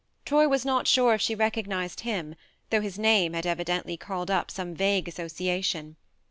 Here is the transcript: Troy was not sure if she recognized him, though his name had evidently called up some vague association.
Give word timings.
Troy 0.25 0.47
was 0.47 0.65
not 0.65 0.87
sure 0.87 1.13
if 1.13 1.21
she 1.21 1.35
recognized 1.35 1.99
him, 1.99 2.33
though 2.71 2.81
his 2.81 2.97
name 2.97 3.33
had 3.33 3.45
evidently 3.45 3.97
called 3.97 4.31
up 4.31 4.49
some 4.49 4.73
vague 4.73 5.07
association. 5.07 5.95